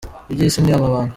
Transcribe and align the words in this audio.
Iby’isi 0.33 0.59
ni 0.61 0.71
amabanga. 0.75 1.09